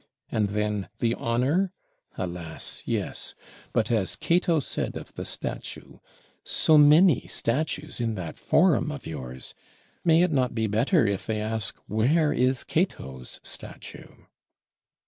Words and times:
And 0.31 0.47
then 0.47 0.89
the 0.97 1.13
'honor'? 1.13 1.71
Alas, 2.17 2.81
yes; 2.87 3.35
but 3.71 3.91
as 3.91 4.15
Cato 4.15 4.59
said 4.59 4.97
of 4.97 5.13
the 5.13 5.23
statue: 5.25 5.99
So 6.43 6.75
many 6.75 7.27
statues 7.27 8.01
in 8.01 8.15
that 8.15 8.35
Forum 8.39 8.91
of 8.91 9.05
yours, 9.05 9.53
may 10.03 10.23
it 10.23 10.31
not 10.31 10.55
be 10.55 10.65
better 10.65 11.05
if 11.05 11.27
they 11.27 11.39
ask, 11.39 11.77
Where 11.85 12.33
is 12.33 12.63
Cato's 12.63 13.39
statue?" 13.43 14.25